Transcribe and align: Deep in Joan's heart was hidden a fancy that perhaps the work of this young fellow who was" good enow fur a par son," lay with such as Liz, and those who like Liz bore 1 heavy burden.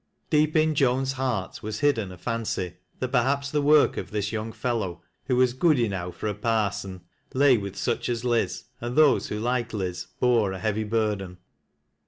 Deep 0.31 0.55
in 0.55 0.73
Joan's 0.73 1.11
heart 1.11 1.61
was 1.61 1.81
hidden 1.81 2.11
a 2.11 2.17
fancy 2.17 2.73
that 2.97 3.09
perhaps 3.09 3.51
the 3.51 3.61
work 3.61 3.97
of 3.97 4.09
this 4.09 4.31
young 4.31 4.51
fellow 4.51 5.03
who 5.25 5.35
was" 5.35 5.53
good 5.53 5.77
enow 5.77 6.09
fur 6.09 6.25
a 6.29 6.33
par 6.33 6.71
son," 6.71 7.01
lay 7.35 7.55
with 7.55 7.75
such 7.75 8.09
as 8.09 8.25
Liz, 8.25 8.63
and 8.79 8.95
those 8.95 9.27
who 9.27 9.39
like 9.39 9.73
Liz 9.73 10.07
bore 10.19 10.53
1 10.53 10.59
heavy 10.61 10.83
burden. 10.85 11.37